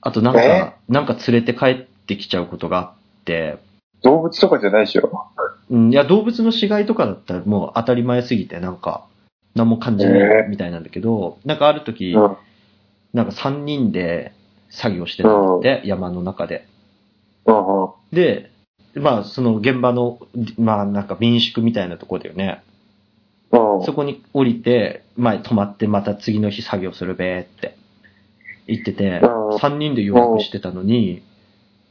[0.02, 0.48] あとなんえ？
[0.48, 3.58] か、なんか連れて帰ってきちゃうことがあって、
[4.04, 5.12] 動物とかじゃないでしょ？
[5.70, 9.08] うん、いや動物の死骸とかだったらもう当たり前すぎてなんか、
[9.56, 12.38] 何も感じないみたいなんだけど、なんかある時、うん。
[13.14, 14.34] なんか3人で
[14.70, 16.68] 作業してたんだって、山の中で。
[17.46, 17.84] うん。
[17.84, 17.90] うん。
[18.12, 18.52] で、
[18.96, 20.20] まあその現場の、
[20.58, 22.62] まあなんか民宿みたいなとこだよね。
[23.52, 23.86] うん。
[23.86, 27.78] そこに降りて、前泊まってまた次の日作業するべーって
[28.68, 31.24] 言ってて、うん3人で予約してたのに、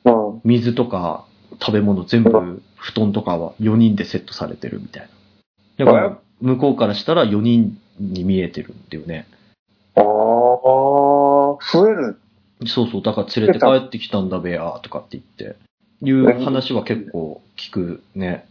[0.05, 0.41] うん。
[0.45, 1.25] 水とか
[1.61, 5.09] 食べ物全部、布団とかは4人でセットされてるみたい
[5.79, 5.87] な。
[5.87, 9.27] だから、向こうからしたら4人に見えてるんだよね。
[9.97, 12.19] ああ、増える。
[12.67, 15.57] そうそう、だから連れて帰ってきたんだべやとかって言って、
[16.03, 18.47] いう話は結構聞くね。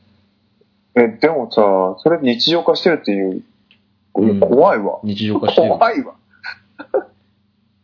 [0.95, 3.43] え、でもさ、それ日常化してるっていう、
[4.15, 4.99] うん怖いわ。
[5.03, 5.69] 日常化してる。
[5.69, 6.13] 怖いわ。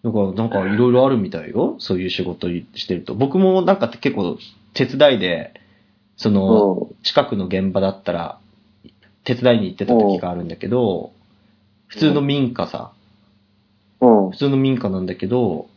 [0.04, 1.76] らなんかいろいろあるみたいよ。
[1.80, 3.16] そういう仕事してると。
[3.16, 4.38] 僕もなんか結構
[4.74, 5.54] 手伝いで、
[6.18, 8.40] その、う近くの現場だったら、
[9.24, 11.12] 手伝いに行ってた時があるんだけど、
[11.88, 12.92] 普通の民家さ、
[14.00, 14.32] 普。
[14.38, 15.68] 通の民家なんだけど、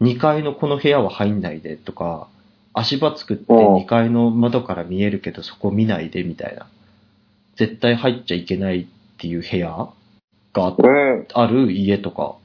[0.00, 2.28] 2階のこの部屋は入んないでとか、
[2.72, 6.66] 足場作ってうん2階の窓から見えるけどそこ見ないでみたいな。
[7.60, 8.86] 絶対入っちゃいけないっ
[9.18, 9.90] ていう部屋
[10.54, 12.36] がねある家とか、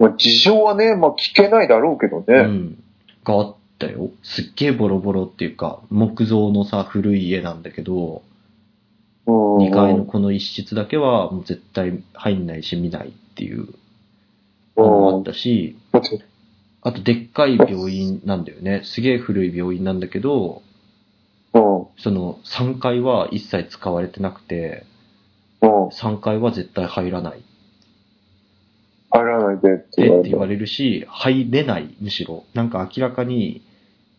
[0.00, 2.42] まあ、事情はね、まあ聞けないだろうけどうね。
[2.42, 2.82] ん、
[3.22, 4.10] があったよ。
[4.24, 8.22] すっげえボロボロっていうか、木造のさ、古い家なんだけど、
[9.26, 9.56] うん。
[9.58, 13.68] 2階のこの一室だけはもう絶対入んないし見ないっていう
[14.74, 15.24] うのもあっん。
[15.24, 15.76] たし、
[16.82, 18.82] あとでっかい病院なんだよね。
[18.82, 20.67] すげえ古い病院なんだけど、うん。
[21.98, 24.84] その3階は一切使われてなくて、
[25.60, 25.88] うん。
[25.88, 27.42] 3階は絶対入らないっ
[29.10, 32.44] 入らないでってて言われって言われるし、入れない、むしろ。
[32.54, 33.62] なんか明らかに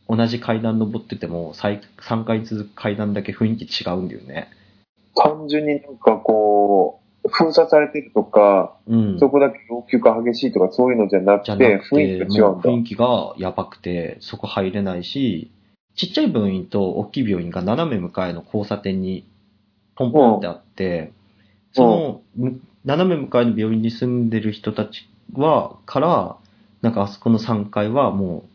[0.07, 4.49] 同じ階段登ってても、3階続く階段だけ雰囲気違うんだよね。
[5.15, 9.19] 単純になんかこう、封鎖されてるとか、うん。
[9.19, 12.69] そこだけ老朽化激しいとかそういうのじゃなくじゃて、なくて、雰囲気が違うんだ。
[12.69, 15.51] 雰囲気がやばくて、そこ入れないし、
[15.95, 19.25] ちっちゃい病院と大きい病院が斜め向かいの交差点に
[19.95, 21.11] ポンポンってあって、
[21.73, 26.37] その、む斜め向かいの病院に住んでる人たちは、から、
[26.81, 28.45] なんかあそこの3階はも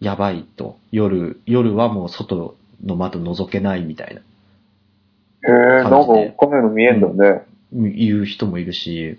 [0.00, 0.76] う、やばいと。
[0.90, 7.46] 夜、夜はもう外の窓覗けないみたいな、へえ、なんか感じでこんなの見えんだね。
[7.72, 9.18] 言う人もいるし、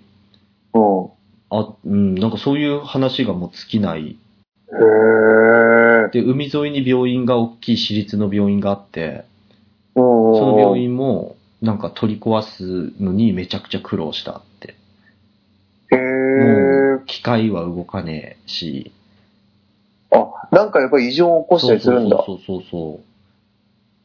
[0.74, 1.10] うん。
[1.50, 4.18] あ、うん、なんかそういう話がもう尽きない
[4.72, 6.10] へえ。
[6.10, 9.24] で、海沿いに病院が大きい私立の病院があって、
[9.94, 14.74] そその病院もなんか取り壊すのにめちゃくちゃ苦労したって。
[15.90, 17.02] へもえ。
[17.02, 18.92] う機械は動かねえし。
[20.10, 22.22] あ、なんかやっぱり異常を起こしたりするんだ。
[22.26, 23.00] そうそうそうへ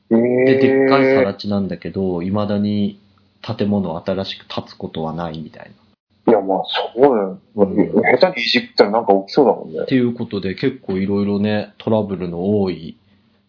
[0.09, 0.17] そう。
[0.17, 0.45] え。
[0.45, 2.99] で、でっかい更地なんだけど、未だに
[3.41, 5.90] 建物新しく建つことはないみたいな。
[6.31, 6.63] いや、まあ
[6.95, 7.39] そうだよ。
[7.55, 9.85] うん下手にいじったらなんか起きそうだもんねっ。
[9.85, 12.97] ていうことで結構いろいろね、トラブルの多い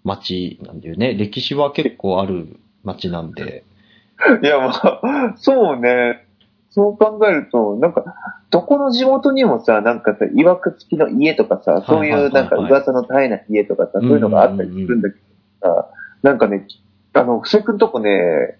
[0.04, 1.14] 街なんだよね。
[1.14, 3.64] 歴史は結構ある街なんで。
[4.42, 6.26] いや、まあ、そうね。
[6.70, 8.02] そう考えると、なんか、
[8.50, 15.16] どこの地元にもさ、なんかさ、曰く付きの家とかさ、そういうなんか噂の絶えない家とかさ、そういうのがあったりするんだけ
[15.60, 15.88] どさ、
[16.22, 16.66] なんかね、
[17.12, 18.58] あの、布施くんとこね、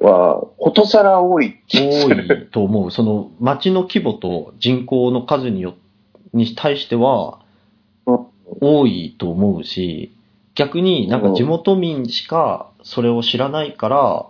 [0.00, 2.46] は、ことさら多い多る。
[2.48, 2.90] いと思う。
[2.90, 5.74] その町の規模と人口の数によ
[6.32, 7.40] に対しては
[8.06, 8.26] うん
[8.60, 10.12] 多いと思うし、
[10.54, 14.26] 逆になんか地元民しかそれを知らないから、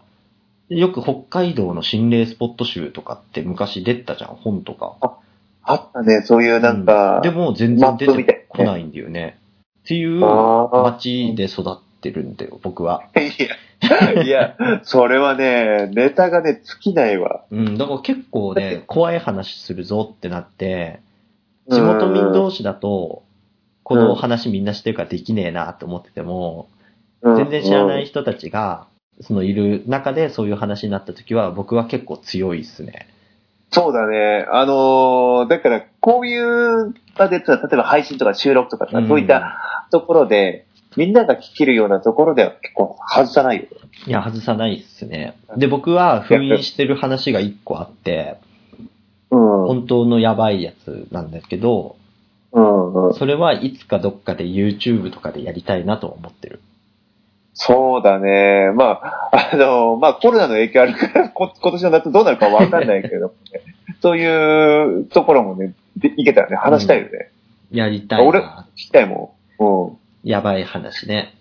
[0.68, 5.18] よく北海道の心霊スポット集とかって昔出たじゃん、本とか。
[5.62, 9.38] あったね、そういうなんか、うんでも全然出てこないんだよね。
[9.80, 13.04] っていうあー町で育ってるんだよ、僕は。
[13.16, 13.48] いや、
[14.24, 17.44] いや、それはね、ネタがね、尽きないわ。
[17.50, 21.00] うん、だから結構ね、怖い話するぞってなって、
[21.68, 23.22] 地元民同士だと、
[23.82, 26.78] この話みんなしてるからできねえなと思ってても、うん
[27.36, 28.86] 全然知らない人たちが、
[29.20, 33.08] そのいる中でそういう話になった時は、僕は結構強いっすね。
[33.70, 34.46] そうだね。
[34.52, 40.66] あのーだから、こういう場でさ、例えば配信とか収録とかさ、うんそういったところで、
[40.98, 43.68] みんなが聞けるようなところでは結構外さないよ。
[44.08, 45.38] いや、外さないっすね。
[45.56, 48.36] で、僕は封印してる話が一個あって、
[49.30, 49.62] うん。
[49.62, 51.96] うん本当のやばいやつなんですけど、
[52.52, 53.14] うん。
[53.14, 56.60] それはいつかどっかで YouTube とかでやりたいなと思ってる。
[57.52, 58.72] そうだね。
[58.74, 63.60] まあ、あの、まあコロナの影響あるから、 こ今年の夏どうなるかわかんないけれどもね。
[64.00, 67.30] そういうところもね、でいけたらね、話したいよね。
[67.70, 68.66] やりたい俺、聞な。
[68.74, 70.07] きたいもん。
[70.24, 71.34] やばい話ね。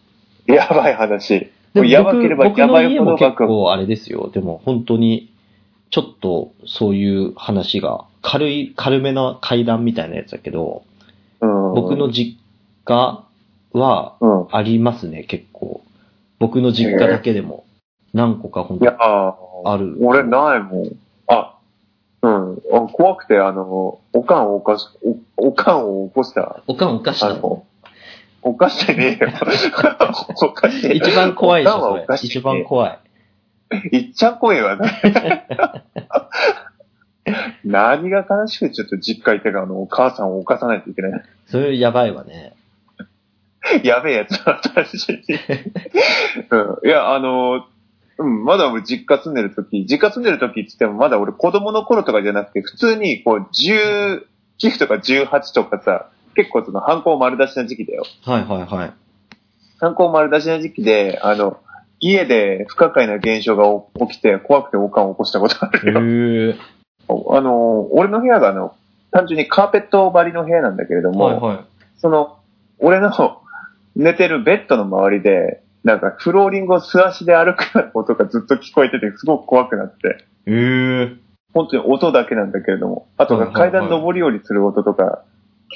[0.48, 0.56] うん。
[0.56, 1.52] やばい話。
[1.74, 3.18] でもやばければ僕やばいほど。
[3.18, 4.30] 結構あれですよ。
[4.34, 5.34] でも本当に、
[5.90, 10.84] ちょっとそういう話が、軽い、軽めな階段みたいなやつだけど、
[11.42, 11.74] うん。
[11.76, 12.38] 僕の実
[12.86, 13.24] 家
[13.74, 14.48] はうん。
[14.52, 15.82] ありますね、結構。
[16.40, 17.66] 僕の実家だけでも。
[18.13, 18.92] 何個か本当ー
[19.66, 19.98] ある。
[20.02, 20.92] 俺ないもん。
[21.28, 21.58] あ、
[22.22, 22.62] うん。
[22.74, 24.88] あ怖くて、あの、おかんを起こし、
[25.38, 26.63] お、おかんを起こした。
[26.68, 27.66] おかんおかしあなのの、
[28.41, 29.32] おかしてねえよ。
[30.41, 33.00] おかして一番怖いでしょ、それ一番怖い。
[33.91, 34.86] いっちゃん怖えわな。
[37.65, 41.23] 何が悲しくてちょっと実家行ってからあの、お母さんを犯さないといけない。
[41.47, 42.54] それやばいわね。
[43.84, 44.97] やべえやつだったし。
[46.50, 46.88] うん。
[46.88, 47.65] いや、あの、
[48.19, 54.21] うん、まだ俺実家住んでる時、実家住んでる時って言ってもまだ俺子供の頃とかじゃなくて、普通にこう、19
[54.80, 58.06] とか18とかさ、結構その犯行丸出しな時期だよ。
[58.23, 58.93] はいはいはい。
[59.80, 61.58] 犯行丸出しな時期で、あの、
[62.00, 63.65] 家で不可解な現象が
[64.06, 66.56] 起きて怖くておかんを起こしたことがあへるよ。
[67.10, 67.36] ー。
[67.36, 68.76] あの、俺の部屋があの、
[69.10, 71.65] 単純にカーペット張りの部屋なんだけれども、はいはい。
[71.97, 72.38] その、
[72.78, 73.12] 俺の
[73.95, 77.63] 寝てるベッドの周りで、なんかフローリングを素足で歩く
[77.95, 81.17] 音がずっと聞こえてて、すごく怖くなって、へー。
[81.56, 85.23] 本当に音だけなんだけれども、あとはいはいはい階段上り下りする音とか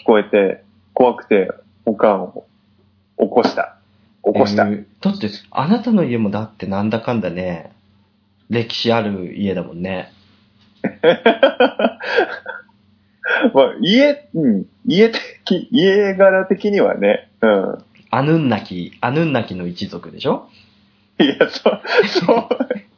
[0.02, 1.52] 聞こえて、怖くて、
[1.86, 2.46] おかんを
[3.20, 3.78] 起こした。
[4.24, 4.68] 起こした。
[4.68, 7.72] えーだって、あなたの家もだってなんだかんだね、
[8.50, 10.12] 歴史ある家だもんね。
[13.54, 17.78] まあ、家、うん、家的、家柄的にはね、うん。
[18.10, 20.50] アヌンナキ、アヌンナキの一族でしょ？
[21.24, 22.48] いや、そう、そう。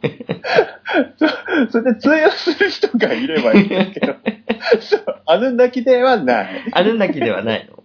[1.18, 1.28] そ
[1.72, 4.16] それで通用する人がいればいいんだけど、
[4.82, 6.64] そう、あの泣きではない。
[6.72, 7.84] アヌンナキではないの？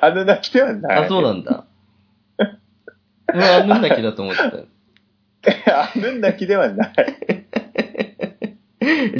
[0.00, 1.04] あの泣きではない。
[1.04, 1.64] あ、そうなんだ。
[2.38, 4.66] うん、アヌンナキだと思ってたよ。
[5.66, 6.92] あの泣きではない。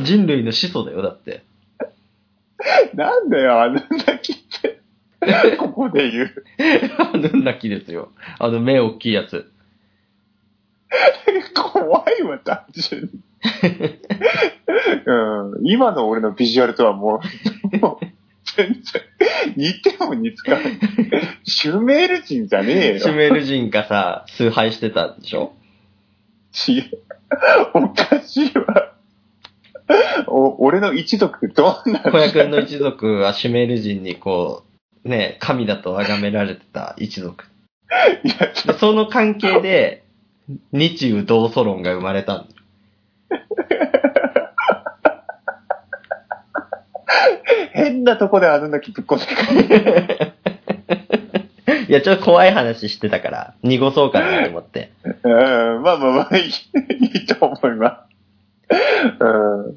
[0.03, 1.43] 人類の始祖だよ、だって。
[2.95, 4.81] なんだよ、あの泣きって。
[5.57, 6.45] ここで言う。
[6.99, 8.13] アヌンナキですよ。
[8.39, 9.51] あの目大きいやつ。
[11.55, 13.09] 怖いわ、単純に。
[15.07, 17.21] うん、今の俺のビジュアルとはも
[17.73, 18.07] う、もう
[18.57, 18.83] 全然、
[19.57, 20.63] 似ても似つかない。
[21.45, 22.99] シュメール人じゃねえよ。
[23.01, 25.53] シュメール人がさ、崇拝してたでしょ？
[26.53, 26.91] ち、
[27.75, 28.93] おかしいわ。
[30.29, 34.65] お俺の一族ってどんな小屋君の一族はシュメール人にこ
[35.05, 37.45] う、ね、神だと崇められてた一族。
[38.23, 40.04] いや、その関係で、
[40.73, 42.55] 日宇同祖論が生まれたんだ
[47.73, 50.33] 変なとこであの泣きぶっこんでくる。
[51.89, 54.93] いや、ちょっと怖い話してたから、濁そうかなと思って。
[55.05, 55.33] うん、
[55.83, 56.49] まあまあまあ、いいい
[57.25, 58.05] いと思いま
[58.71, 58.77] す。
[59.21, 59.77] うん、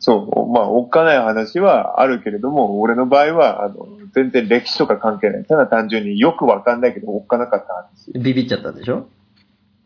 [0.00, 5.44] そう、まあ、おっかない話はあるけれども、俺の場合は、あの、全然歴史とか関係ない。
[5.44, 8.12] ただ単純によくわかんないけど、おっかなかった話。
[8.22, 9.06] ビビっちゃったでしょ？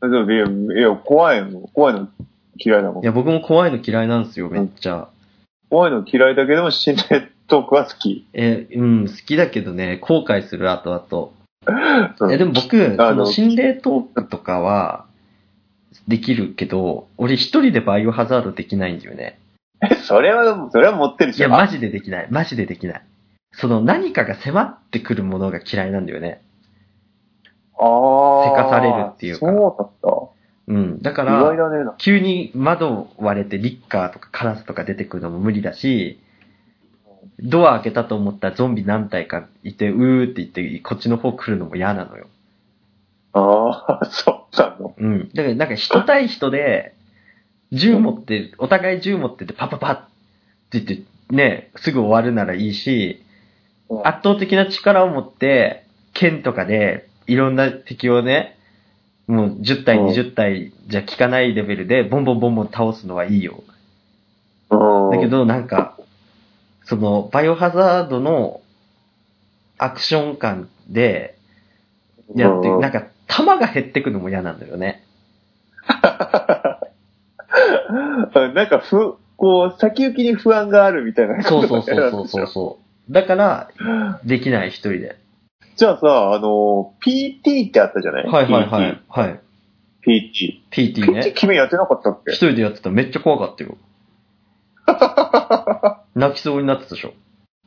[0.08, 0.46] でもいや、
[0.80, 2.08] いや怖いの、怖いの
[2.56, 3.06] 嫌いだもんい。
[3.06, 5.08] や、僕も怖いの嫌いなんですよ、めっちゃ。
[5.70, 8.26] 怖いの嫌いだけども、心霊トークは好き。
[8.32, 11.30] え、うん、好きだけどね、後悔する後々。
[11.66, 15.06] うんえ、でも僕、あのその心霊トークとかは、
[16.06, 19.38] できるけど、俺一人でバイオハザードできないんだよね。
[20.04, 21.38] それは、それは持ってるし。
[21.38, 22.26] いや、マジでできない。
[22.30, 23.02] マジでできない。
[23.52, 26.42] その何かが迫ってくるものが嫌いなんだよね。
[27.78, 28.56] ああ。
[28.56, 30.72] せかされるっていうかそうだった。
[30.72, 31.02] うん。
[31.02, 31.94] だから。
[31.98, 36.20] 急に窓割れてリッカーとかカラスとか出てくるのも無理だし、
[37.40, 42.26] ドア開けたと思ったらゾンビ何体かいて、うーって言って、こっちの方来るのも嫌なのよ。
[43.32, 44.94] ああ、そうなの。
[44.96, 45.30] うん。
[45.34, 46.94] だからなんか人対人で、
[47.72, 50.06] 銃持って、お互い銃持っててパパパっ
[50.70, 53.24] て言って、ね、すぐ終わるならいいし、うん
[54.02, 58.58] 圧倒的な力を持って、剣とかで、いろんな敵をね、
[59.26, 63.62] もう10体、うん20体じゃ効かないレベルで、ボンボンボンボン倒すのはいいよ。
[64.70, 65.10] うん。
[65.10, 65.96] だけどなんか、
[66.84, 68.60] その、バイオハザードの
[69.78, 71.38] アクション感で
[72.34, 75.04] やって、うんなんか、弾が減ってくのも嫌なんだよね。
[78.54, 83.12] なんかふ、こう、先行きに不安があるみたいなそうことそうそうそうそうそう。
[83.12, 83.70] だから、
[84.24, 85.16] できない一人で。
[85.76, 88.26] じゃあさ、あの、PT ってあったじゃない？
[88.26, 89.00] はいはいはい。
[89.08, 89.40] はい。
[90.06, 90.62] PT。
[90.70, 91.32] PT PT ね。
[91.34, 92.32] 君やってなかったっけ？
[92.32, 93.76] 一人でやってたらめっちゃ怖かったよ。
[96.14, 97.14] 泣きそうになってたでしょ。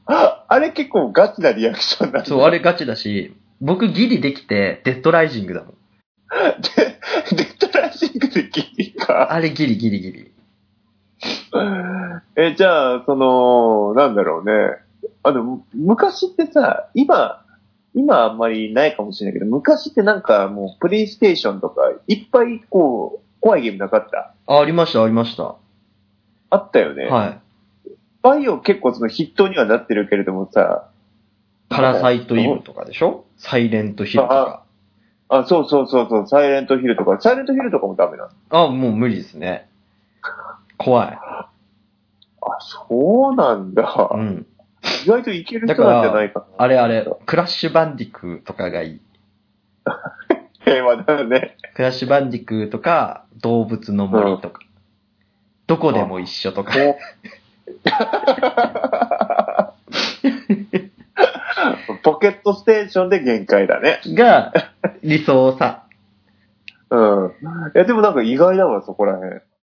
[0.06, 5.74] あれ結構ガチなリアクションなんだそう、あれガチだし、僕ギリできて、デッドライジングだもん。
[7.32, 9.34] で、デッドライジングでギリか。
[9.34, 10.32] あれギリギリギリ。
[12.38, 14.54] え、じゃあ、その、なんだろうね。
[15.24, 17.44] あの、昔ってさ、今、
[17.98, 24.34] 今あんまりないかもしれないけど、昔ってなんかもう、プレイステーションとか、いっぱいこう、怖いゲームなかった？
[24.46, 25.56] あ、ありました、ありました。
[26.52, 27.06] あったよね。
[27.06, 27.40] はい。
[28.22, 30.90] バイオ結構その筆頭にはなってるけれどもさ、
[31.70, 33.26] パラサイトイブとかでしょ？
[33.38, 34.64] サイレントヒルとか。
[35.30, 38.66] あ、そうそうそうそう、サイレントヒルとか、サイレントヒルとかもダメなの？
[38.66, 39.70] あ、もう無理ですね。
[40.78, 41.20] 怖い。
[41.20, 41.50] あ、
[42.60, 44.10] そうなんだ。
[44.14, 44.46] うん。
[45.04, 46.46] 意外といける人なんじゃないかな。
[46.58, 49.02] あれあれ、クラッシュバンディクーとかがいい。
[50.64, 51.58] 平和だよね。
[51.76, 54.62] クラッシュバンディクーとか、動物の森とか。
[55.68, 56.74] どこでも一緒とか。
[62.04, 64.00] ポケットステーションで限界だね。
[64.06, 64.54] が、
[65.04, 65.84] 理想さ。
[66.90, 67.32] うん。
[67.76, 69.42] いや、でもなんか意外だわ、そこら辺。